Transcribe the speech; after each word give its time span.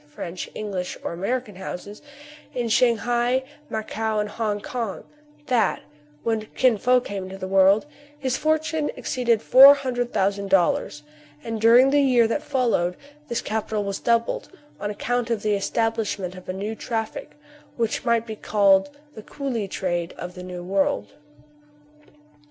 17 0.15 0.15
French, 0.15 0.49
English, 0.55 0.97
or 1.03 1.13
American 1.13 1.57
houses, 1.57 2.01
in 2.55 2.67
Shang 2.69 2.97
hai, 2.97 3.43
Macao, 3.69 4.17
and 4.17 4.29
Hong 4.29 4.59
Kong, 4.59 5.03
that, 5.45 5.83
when 6.23 6.47
Kin 6.55 6.79
Fo 6.79 6.99
came 6.99 7.25
into 7.25 7.37
the 7.37 7.47
world, 7.47 7.85
his 8.17 8.35
fortune 8.35 8.89
exceeded 8.95 9.43
four 9.43 9.75
hundred 9.75 10.11
thousand 10.11 10.49
dollars; 10.49 11.03
and, 11.43 11.61
during 11.61 11.91
the 11.91 12.01
years 12.01 12.29
that 12.29 12.41
followed, 12.41 12.97
this 13.27 13.41
capital 13.43 13.83
was 13.83 13.99
doubled, 13.99 14.49
on 14.79 14.89
account 14.89 15.29
of 15.29 15.43
the 15.43 15.53
establishment 15.53 16.33
of 16.33 16.49
a 16.49 16.51
new 16.53 16.73
traffic, 16.73 17.33
which 17.77 18.03
might 18.03 18.25
be 18.25 18.35
called 18.35 18.89
the 19.13 19.21
coolie 19.21 19.69
trade 19.69 20.13
of 20.17 20.33
the 20.33 20.41
New 20.41 20.63
World.' 20.63 21.13